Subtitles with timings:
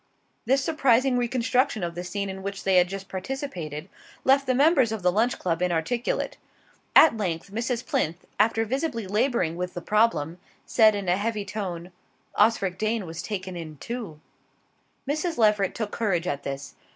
[0.45, 3.87] This surprising reconstruction of the scene in which they had just participated
[4.25, 6.37] left the members of the Lunch Club inarticulate.
[6.95, 7.85] At length, Mrs.
[7.85, 11.91] Plinth, after visibly labouring with the problem, said in a heavy tone:
[12.35, 14.19] "Osric Dane was taken in too."
[15.07, 15.37] Mrs.
[15.37, 16.73] Leveret took courage at this.